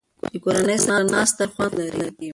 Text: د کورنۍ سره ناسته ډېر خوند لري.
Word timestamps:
د 0.31 0.33
کورنۍ 0.43 0.77
سره 0.85 1.03
ناسته 1.13 1.43
ډېر 1.45 1.49
خوند 1.53 1.73
لري. 1.99 2.05